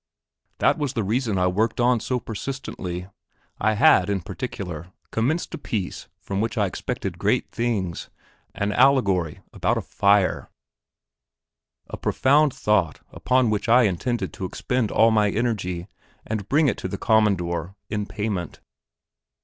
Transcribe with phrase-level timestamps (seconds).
[0.57, 3.07] That was the reason I worked on so persistently.
[3.59, 8.09] I had, in particular, commenced a piece from which I expected great things
[8.55, 10.49] an allegory about a fire
[11.87, 15.87] a profound thought upon which I intended to expend all my energy,
[16.25, 18.59] and bring it to the "Commandor" in payment.